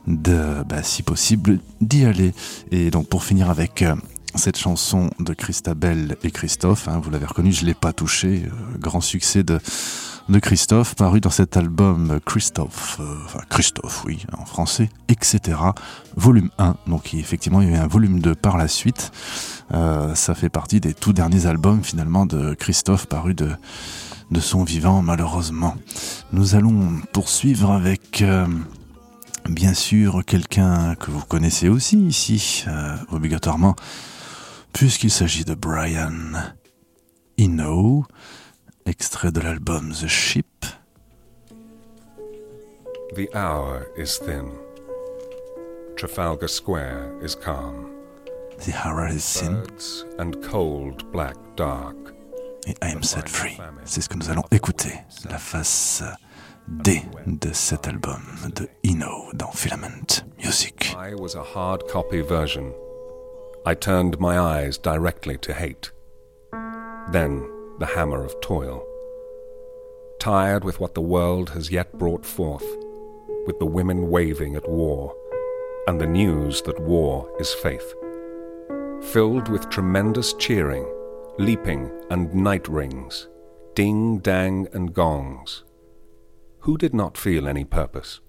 de, 0.07 0.63
bah, 0.67 0.83
si 0.83 1.03
possible, 1.03 1.59
d'y 1.81 2.05
aller. 2.05 2.33
Et 2.71 2.91
donc 2.91 3.07
pour 3.07 3.23
finir 3.23 3.49
avec 3.49 3.81
euh, 3.81 3.95
cette 4.35 4.57
chanson 4.57 5.09
de 5.19 5.33
Christabel 5.33 6.17
et 6.23 6.31
Christophe, 6.31 6.87
hein, 6.87 6.99
vous 7.03 7.09
l'avez 7.09 7.25
reconnu, 7.25 7.51
je 7.51 7.65
l'ai 7.65 7.73
pas 7.73 7.93
touché, 7.93 8.43
euh, 8.45 8.77
grand 8.77 9.01
succès 9.01 9.43
de 9.43 9.59
Christophe, 10.39 10.95
paru 10.95 11.19
dans 11.21 11.31
cet 11.31 11.57
album 11.57 12.19
Christophe, 12.23 12.97
euh, 12.99 13.15
enfin 13.25 13.39
Christophe, 13.49 14.03
oui, 14.05 14.25
en 14.37 14.45
français, 14.45 14.89
etc. 15.07 15.57
Volume 16.15 16.49
1. 16.59 16.75
Donc 16.85 17.13
effectivement, 17.15 17.61
il 17.61 17.69
y 17.69 17.73
a 17.73 17.77
eu 17.77 17.79
un 17.79 17.87
volume 17.87 18.19
2 18.19 18.35
par 18.35 18.57
la 18.57 18.67
suite. 18.67 19.11
Euh, 19.73 20.13
ça 20.13 20.35
fait 20.35 20.49
partie 20.49 20.79
des 20.79 20.93
tout 20.93 21.13
derniers 21.13 21.47
albums 21.47 21.83
finalement 21.83 22.25
de 22.27 22.53
Christophe, 22.53 23.07
paru 23.07 23.33
de, 23.33 23.49
son 24.39 24.63
vivant, 24.63 25.01
malheureusement. 25.01 25.75
Nous 26.33 26.55
allons 26.55 27.01
poursuivre 27.11 27.71
avec. 27.71 28.23
Bien 29.49 29.73
sûr, 29.73 30.23
quelqu'un 30.27 30.93
que 30.95 31.09
vous 31.09 31.23
connaissez 31.25 31.69
aussi 31.69 31.97
ici, 31.97 32.65
obligatoirement, 33.09 33.75
puisqu'il 34.73 35.11
s'agit 35.11 35.45
de 35.45 35.53
Brian 35.53 36.33
Eno, 37.39 38.05
extrait 38.85 39.31
de 39.31 39.39
l'album 39.39 39.91
The 39.93 40.07
Ship. 40.07 40.65
The 43.15 43.27
hour 43.35 43.87
is 43.97 44.19
thin. 44.19 44.51
Trafalgar 45.97 46.47
Square 46.49 47.11
is 47.23 47.35
calm. 47.35 47.89
The 48.59 48.73
Hour 48.85 49.07
is 49.07 49.41
Birds 49.41 50.05
and 50.19 50.33
cold 50.43 51.09
black 51.11 51.35
dark. 51.55 51.95
et 52.67 52.75
I 52.83 52.91
Am 52.91 53.03
Set 53.03 53.27
Free. 53.29 53.57
C'est 53.85 54.01
ce 54.01 54.09
que 54.09 54.17
nous 54.17 54.29
allons 54.29 54.43
écouter, 54.51 54.93
la 55.29 55.37
face 55.37 56.03
D 56.67 57.01
de 57.25 57.51
cet 57.53 57.87
album 57.87 58.21
de 58.55 58.69
Eno 58.85 59.31
dans 59.33 59.51
Filament 59.51 60.23
Music. 60.43 60.95
I 60.97 61.15
was 61.15 61.35
a 61.35 61.43
hard 61.43 61.87
copy 61.87 62.21
version. 62.21 62.73
I 63.65 63.75
turned 63.75 64.19
my 64.19 64.39
eyes 64.39 64.77
directly 64.77 65.37
to 65.39 65.53
hate. 65.53 65.91
Then 67.11 67.49
the 67.79 67.91
hammer 67.95 68.23
of 68.23 68.39
toil. 68.41 68.85
Tired 70.19 70.63
with 70.63 70.79
what 70.79 70.95
the 70.95 71.01
world 71.01 71.49
has 71.51 71.71
yet 71.71 71.97
brought 71.97 72.25
forth, 72.25 72.65
with 73.45 73.59
the 73.59 73.65
women 73.65 74.09
waving 74.09 74.55
at 74.55 74.69
war, 74.69 75.15
and 75.87 75.99
the 75.99 76.07
news 76.07 76.61
that 76.63 76.79
war 76.81 77.29
is 77.39 77.53
faith. 77.53 77.93
Filled 79.11 79.49
with 79.49 79.69
tremendous 79.69 80.33
cheering, 80.33 80.85
leaping 81.37 81.89
and 82.09 82.33
night 82.33 82.67
rings, 82.67 83.27
ding, 83.75 84.19
dang, 84.19 84.67
and 84.73 84.93
gongs. 84.93 85.63
Who 86.59 86.77
did 86.77 86.93
not 86.93 87.17
feel 87.17 87.47
any 87.47 87.63
purpose? 87.63 88.19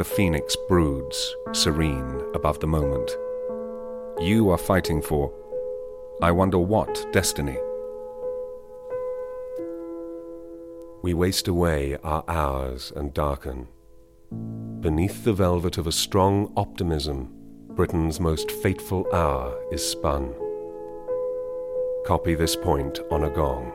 The 0.00 0.04
phoenix 0.04 0.56
broods, 0.66 1.36
serene 1.52 2.22
above 2.34 2.58
the 2.60 2.66
moment. 2.66 3.10
You 4.18 4.48
are 4.48 4.56
fighting 4.56 5.02
for, 5.02 5.30
I 6.22 6.30
wonder 6.30 6.58
what 6.58 7.06
destiny? 7.12 7.58
We 11.02 11.12
waste 11.12 11.48
away 11.48 11.98
our 12.02 12.24
hours 12.28 12.94
and 12.96 13.12
darken. 13.12 13.68
Beneath 14.80 15.22
the 15.22 15.34
velvet 15.34 15.76
of 15.76 15.86
a 15.86 15.92
strong 15.92 16.50
optimism, 16.56 17.28
Britain's 17.76 18.20
most 18.20 18.50
fateful 18.50 19.06
hour 19.12 19.62
is 19.70 19.86
spun. 19.86 20.34
Copy 22.06 22.34
this 22.34 22.56
point 22.56 23.00
on 23.10 23.24
a 23.24 23.30
gong. 23.30 23.70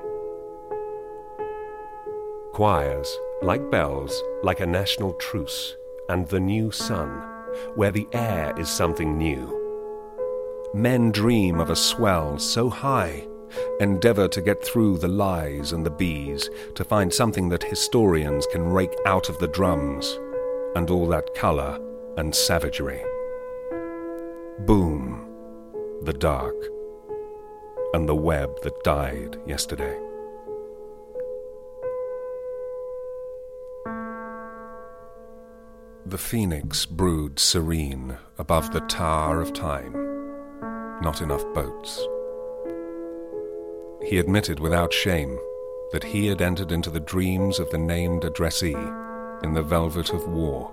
Choirs, 2.52 3.16
like 3.44 3.70
bells, 3.70 4.24
like 4.42 4.60
a 4.60 4.66
national 4.66 5.14
truce, 5.14 5.76
and 6.10 6.28
the 6.28 6.40
new 6.40 6.72
sun, 6.72 7.10
where 7.76 7.92
the 7.92 8.08
air 8.14 8.54
is 8.58 8.70
something 8.70 9.18
new. 9.18 9.62
Men 10.74 11.12
dream 11.12 11.60
of 11.60 11.70
a 11.70 11.76
swell 11.76 12.38
so 12.38 12.70
high, 12.70 13.28
endeavor 13.80 14.28
to 14.28 14.42
get 14.42 14.64
through 14.64 14.98
the 14.98 15.08
lies 15.08 15.72
and 15.72 15.86
the 15.86 15.92
bees, 15.92 16.50
to 16.76 16.84
find 16.84 17.14
something 17.14 17.50
that 17.50 17.64
historians 17.64 18.46
can 18.48 18.64
rake 18.64 18.96
out 19.06 19.30
of 19.30 19.38
the 19.40 19.48
drums, 19.48 20.20
and 20.76 20.90
all 20.90 21.08
that 21.08 21.34
colour 21.34 21.80
and 22.18 22.36
savagery. 22.36 23.02
Boom, 24.60 25.28
the 26.04 26.14
dark, 26.14 26.56
and 27.94 28.08
the 28.08 28.16
web 28.16 28.62
that 28.62 28.84
died 28.84 29.38
yesterday. 29.46 30.05
The 36.08 36.20
phoenix 36.20 36.86
broods 36.86 37.42
serene 37.42 38.16
above 38.38 38.72
the 38.72 38.82
tower 38.82 39.42
of 39.42 39.54
time. 39.54 39.92
Not 41.02 41.20
enough 41.20 41.44
boats. 41.56 42.00
He 44.04 44.20
admitted 44.20 44.60
without 44.60 44.94
shame 44.94 45.36
that 45.94 46.04
he 46.04 46.28
had 46.28 46.44
entered 46.44 46.72
into 46.72 46.92
the 46.92 47.00
dreams 47.00 47.58
of 47.58 47.72
the 47.72 47.80
named 47.80 48.24
addressee 48.24 48.76
in 49.42 49.54
the 49.56 49.64
velvet 49.64 50.12
of 50.14 50.28
war. 50.28 50.72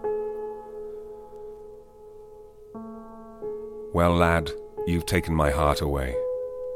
Well, 3.95 4.15
lad, 4.15 4.51
you've 4.87 5.07
taken 5.07 5.35
my 5.35 5.51
heart 5.51 5.81
away. 5.81 6.15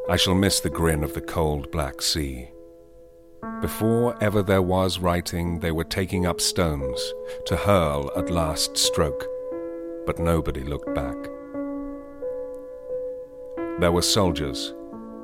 I 0.09 0.17
shall 0.17 0.35
miss 0.35 0.61
the 0.61 0.71
grin 0.71 1.05
of 1.05 1.13
the 1.13 1.21
cold 1.21 1.71
black 1.71 2.01
sea. 2.01 2.49
Before 3.61 4.17
ever 4.23 4.43
there 4.43 4.63
was 4.63 4.99
writing, 4.99 5.61
they 5.61 5.73
were 5.73 5.85
taking 5.85 6.27
up 6.27 6.41
stones 6.41 7.01
to 7.47 7.57
hurl 7.57 8.11
at 8.17 8.31
last 8.31 8.77
stroke, 8.77 9.27
but 10.05 10.19
nobody 10.19 10.61
looked 10.63 10.95
back. 10.95 11.17
There 13.81 13.93
were 13.93 14.03
soldiers, 14.03 14.75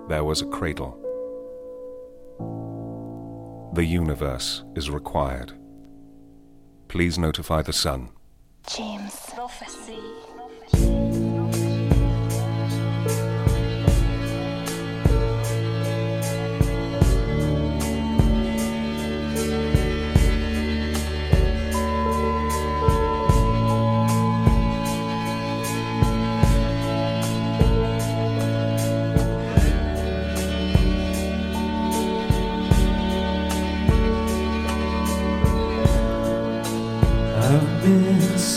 there 0.09 0.25
was 0.25 0.41
a 0.41 0.47
cradle. 0.47 0.99
The 3.75 3.85
universe 3.85 4.65
is 4.77 4.91
required. 4.91 5.53
Please 6.89 7.19
notify 7.19 7.63
the 7.63 7.73
sun. 7.73 8.11
James. 8.67 9.23
I've 9.39 10.12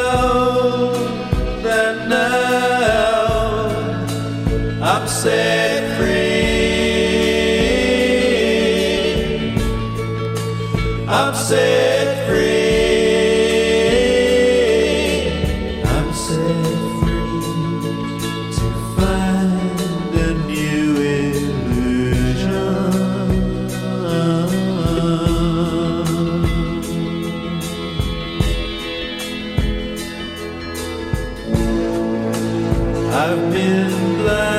I've 33.30 33.52
been 33.52 34.16
blind. 34.22 34.57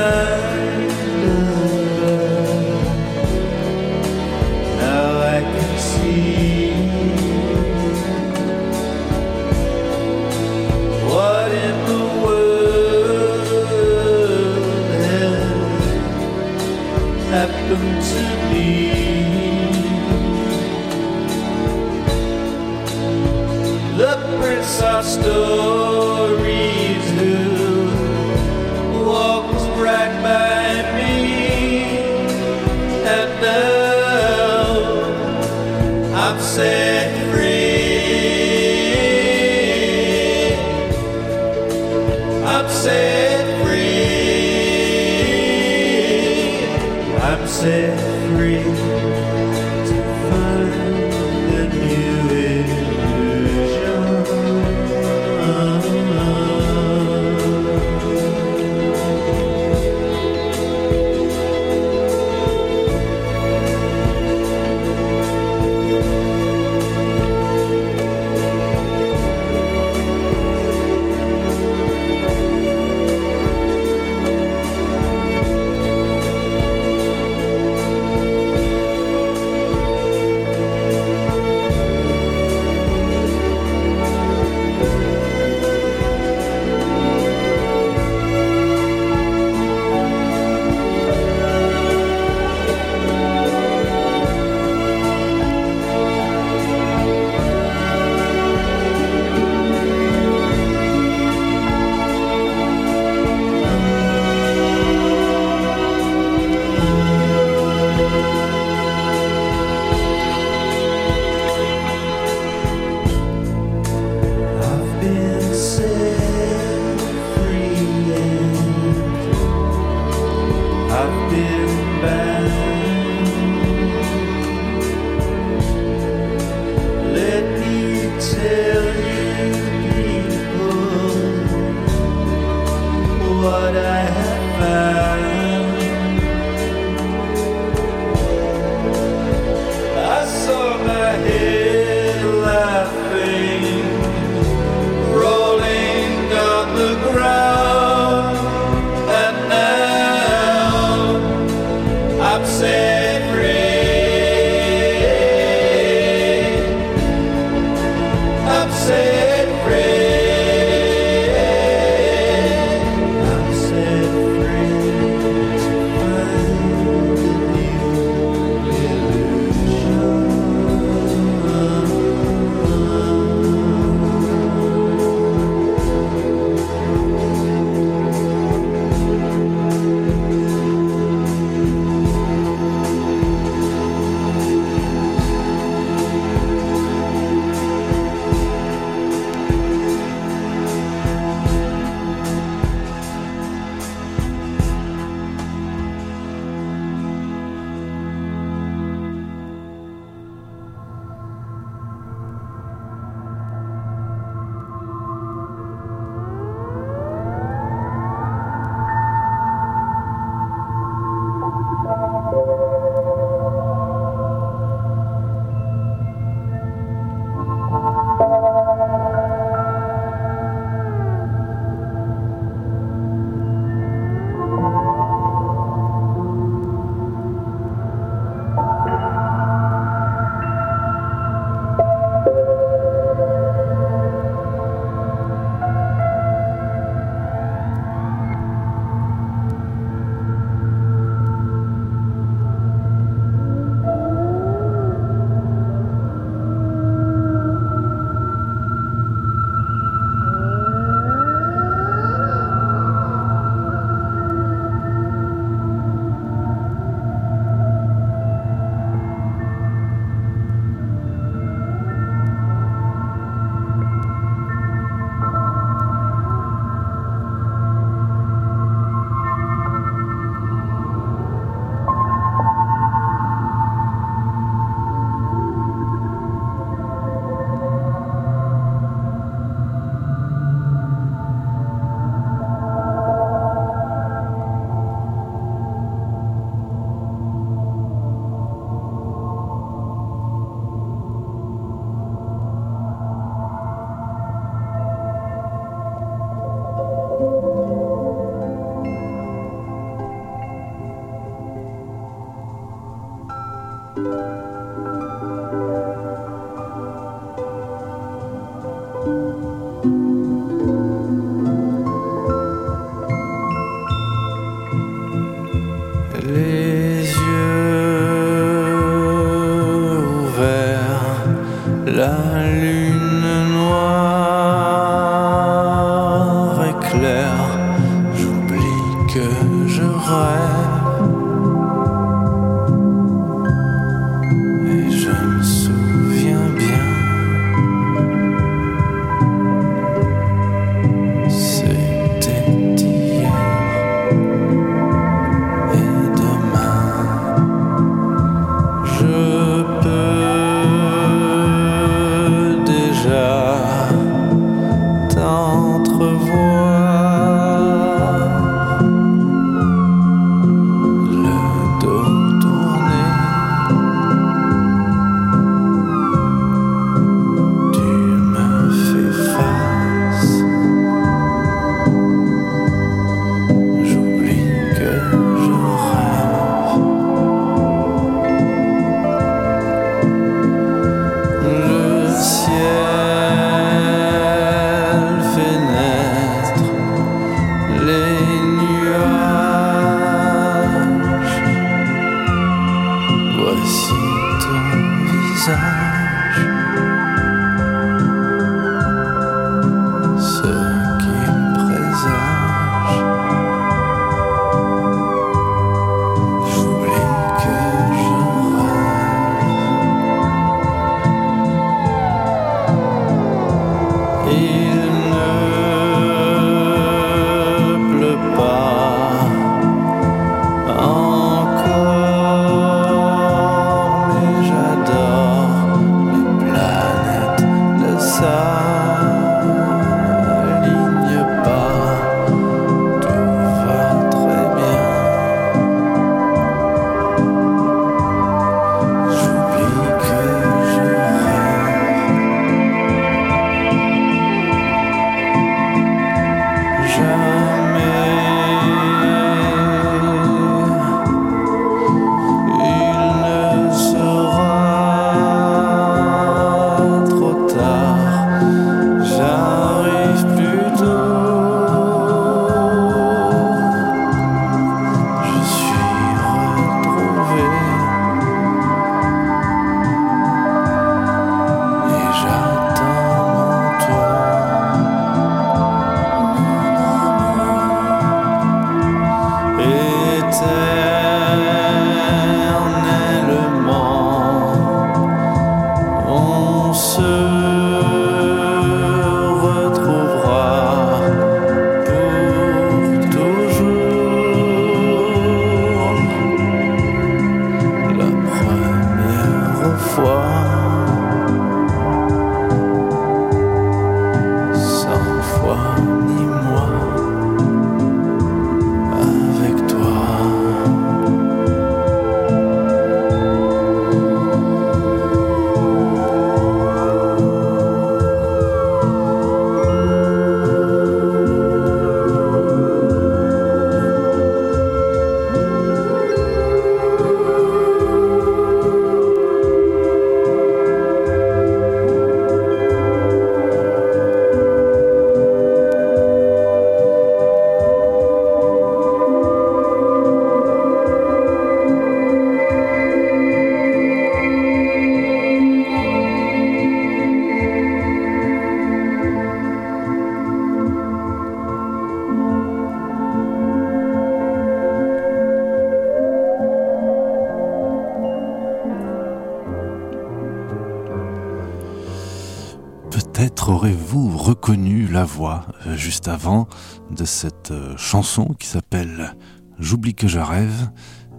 Peut-être 563.20 563.50
aurez-vous 563.50 564.16
reconnu 564.16 564.86
la 564.88 565.04
voix 565.04 565.44
euh, 565.66 565.76
juste 565.76 566.08
avant 566.08 566.48
de 566.90 567.04
cette 567.04 567.50
euh, 567.50 567.76
chanson 567.76 568.34
qui 568.38 568.46
s'appelle 568.46 569.14
J'oublie 569.58 569.94
que 569.94 570.08
je 570.08 570.18
rêve. 570.18 570.70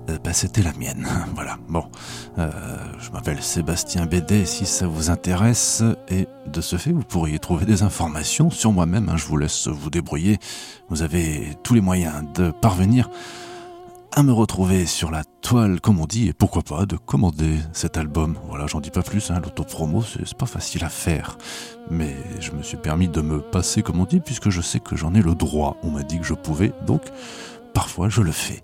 Euh, 0.10 0.18
bah, 0.24 0.34
C'était 0.34 0.64
la 0.64 0.74
mienne. 0.74 1.08
Voilà. 1.36 1.60
Bon, 1.70 1.84
Euh, 2.40 2.50
je 2.98 3.12
m'appelle 3.12 3.40
Sébastien 3.44 4.08
Bédet 4.08 4.46
si 4.48 4.66
ça 4.66 4.88
vous 4.88 5.12
intéresse. 5.12 5.84
Et 6.10 6.28
de 6.52 6.60
ce 6.60 6.76
fait, 6.78 6.92
vous 6.92 7.04
pourriez 7.04 7.38
trouver 7.38 7.68
des 7.68 7.84
informations 7.84 8.50
sur 8.50 8.72
moi-même. 8.72 9.08
hein. 9.08 9.18
Je 9.18 9.28
vous 9.28 9.38
laisse 9.38 9.68
vous 9.68 9.92
débrouiller. 9.92 10.40
Vous 10.90 11.04
avez 11.04 11.56
tous 11.62 11.76
les 11.76 11.82
moyens 11.82 12.24
de 12.34 12.50
parvenir 12.50 13.12
à 14.14 14.24
me 14.24 14.34
retrouver 14.34 14.86
sur 14.86 15.10
la 15.10 15.24
toile, 15.42 15.80
comme 15.80 16.00
on 16.00 16.06
dit, 16.06 16.28
et 16.28 16.34
pourquoi 16.34 16.64
pas 16.64 16.86
de 16.86 16.98
commander 16.98 17.56
cet 17.72 17.98
album. 17.98 18.38
Voilà, 18.48 18.68
j'en 18.68 18.82
dis 18.82 18.92
pas 18.92 19.04
plus, 19.04 19.32
hein, 19.32 19.40
l'autopromo, 19.42 20.04
c'est 20.04 20.34
pas 20.36 20.46
facile 20.46 20.84
à 20.84 20.90
faire. 20.90 21.38
Mais 21.90 22.16
je 22.40 22.52
me 22.52 22.62
suis 22.62 22.78
permis 22.78 23.08
de 23.08 23.22
me 23.22 23.40
passer, 23.40 23.82
comme 23.82 24.02
on 24.02 24.06
dit, 24.06 24.20
puisque 24.20 24.50
je 24.50 24.62
sais 24.62 24.82
que 24.82 24.98
j'en 24.98 25.14
ai 25.14 25.22
le 25.22 25.34
droit. 25.34 25.78
On 25.84 25.92
m'a 25.92 26.04
dit 26.04 26.20
que 26.20 26.26
je 26.26 26.34
pouvais, 26.34 26.74
donc 26.86 27.04
parfois 27.74 28.10
je 28.10 28.22
le 28.22 28.32
fais. 28.32 28.62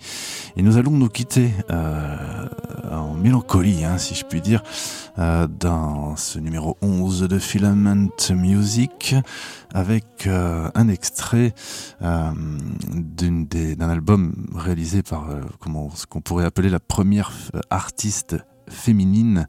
Et 0.55 0.62
nous 0.64 0.78
allons 0.78 0.91
nous 0.91 1.10
quitter 1.10 1.51
euh, 1.70 2.47
en 2.91 3.14
mélancolie, 3.14 3.84
hein, 3.86 3.97
si 3.97 4.16
je 4.16 4.26
puis 4.26 4.41
dire, 4.41 4.64
euh, 5.20 5.47
dans 5.47 6.16
ce 6.16 6.39
numéro 6.39 6.78
11 6.82 7.22
de 7.22 7.38
Filament 7.39 8.10
Music, 8.32 9.16
avec 9.74 10.26
euh, 10.26 10.70
un 10.74 10.88
extrait 10.88 11.53
d'un 12.01 13.89
album 13.89 14.34
réalisé 14.55 15.03
par 15.03 15.28
ce 15.95 16.05
qu'on 16.05 16.22
pourrait 16.22 16.45
appeler 16.45 16.70
la 16.70 16.80
première 16.80 17.32
artiste 17.70 18.38
féminine, 18.70 19.47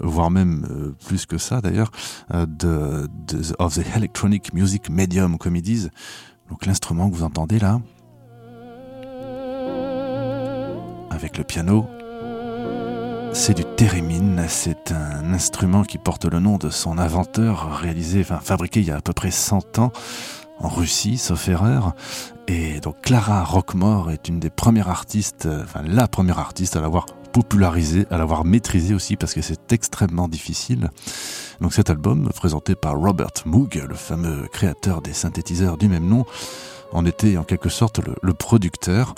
voire 0.00 0.30
même 0.30 0.94
plus 1.06 1.26
que 1.26 1.38
ça 1.38 1.60
d'ailleurs, 1.60 1.90
de, 2.32 3.08
de- 3.26 3.42
of 3.58 3.74
the 3.74 3.96
electronic 3.96 4.52
music 4.52 4.88
medium, 4.90 5.38
comme 5.38 5.56
ils 5.56 5.62
disent. 5.62 5.90
Donc 6.50 6.66
l'instrument 6.66 7.08
que 7.10 7.14
vous 7.16 7.24
entendez 7.24 7.58
là, 7.58 7.80
avec 11.22 11.38
le 11.38 11.44
piano. 11.44 11.86
C'est 13.32 13.54
du 13.54 13.64
thérémine, 13.64 14.44
c'est 14.48 14.90
un 14.90 15.32
instrument 15.32 15.84
qui 15.84 15.96
porte 15.96 16.24
le 16.24 16.40
nom 16.40 16.58
de 16.58 16.68
son 16.68 16.98
inventeur, 16.98 17.78
réalisé, 17.78 18.22
enfin 18.22 18.40
fabriqué 18.40 18.80
il 18.80 18.86
y 18.86 18.90
a 18.90 18.96
à 18.96 19.00
peu 19.00 19.12
près 19.12 19.30
100 19.30 19.78
ans 19.78 19.92
en 20.58 20.68
Russie, 20.68 21.18
sauf 21.18 21.48
erreur. 21.48 21.94
Et 22.48 22.80
donc 22.80 22.96
Clara 23.02 23.44
Rockmore 23.44 24.10
est 24.10 24.28
une 24.28 24.40
des 24.40 24.50
premières 24.50 24.88
artistes, 24.88 25.48
enfin 25.62 25.82
la 25.86 26.08
première 26.08 26.40
artiste 26.40 26.74
à 26.76 26.80
l'avoir 26.80 27.06
popularisé, 27.32 28.04
à 28.10 28.18
l'avoir 28.18 28.44
maîtrisé 28.44 28.92
aussi 28.92 29.16
parce 29.16 29.32
que 29.32 29.42
c'est 29.42 29.72
extrêmement 29.72 30.26
difficile. 30.26 30.90
Donc 31.60 31.72
cet 31.72 31.88
album, 31.88 32.30
présenté 32.34 32.74
par 32.74 32.98
Robert 32.98 33.30
Moog, 33.46 33.80
le 33.88 33.94
fameux 33.94 34.48
créateur 34.52 35.00
des 35.00 35.12
synthétiseurs 35.12 35.78
du 35.78 35.88
même 35.88 36.06
nom, 36.06 36.26
en 36.92 37.04
était 37.04 37.36
en 37.36 37.44
quelque 37.44 37.68
sorte 37.68 38.00
le, 38.22 38.34
producteur. 38.34 39.14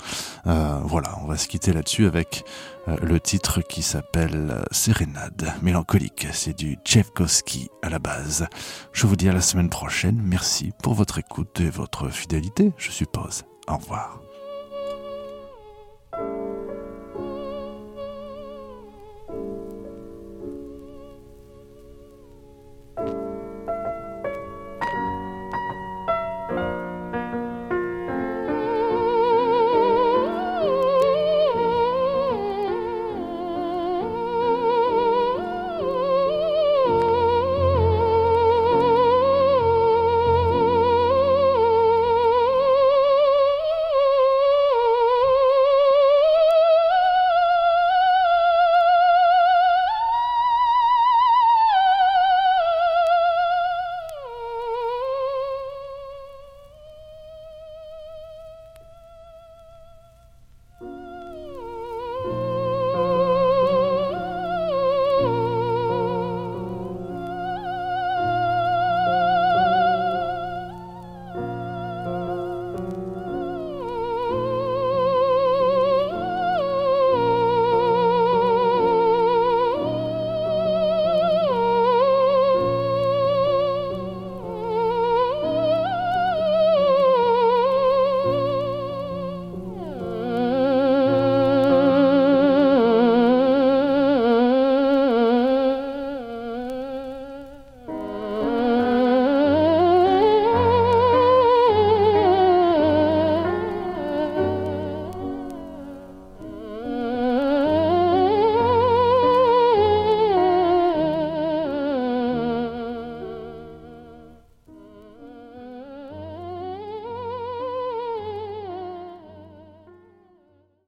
Euh, 0.47 0.79
voilà, 0.83 1.17
on 1.21 1.27
va 1.27 1.37
se 1.37 1.47
quitter 1.47 1.73
là-dessus 1.73 2.05
avec 2.05 2.43
euh, 2.87 2.97
le 3.01 3.19
titre 3.19 3.61
qui 3.61 3.81
s'appelle 3.81 4.49
euh, 4.51 4.63
Sérénade 4.71 5.53
mélancolique. 5.61 6.27
C'est 6.33 6.57
du 6.57 6.77
Tchaikovsky 6.83 7.69
à 7.81 7.89
la 7.89 7.99
base. 7.99 8.47
Je 8.91 9.07
vous 9.07 9.15
dis 9.15 9.29
à 9.29 9.33
la 9.33 9.41
semaine 9.41 9.69
prochaine. 9.69 10.21
Merci 10.23 10.71
pour 10.83 10.93
votre 10.93 11.17
écoute 11.17 11.59
et 11.59 11.69
votre 11.69 12.09
fidélité, 12.09 12.73
je 12.77 12.91
suppose. 12.91 13.43
Au 13.67 13.77
revoir. 13.77 14.24